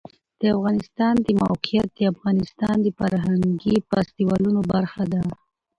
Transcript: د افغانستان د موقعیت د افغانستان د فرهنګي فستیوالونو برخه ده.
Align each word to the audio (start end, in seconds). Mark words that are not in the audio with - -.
د 0.41 0.43
افغانستان 0.55 1.13
د 1.25 1.27
موقعیت 1.43 1.87
د 1.93 1.99
افغانستان 2.13 2.75
د 2.81 2.87
فرهنګي 2.99 3.75
فستیوالونو 3.89 4.59
برخه 4.73 5.03
ده. 5.13 5.21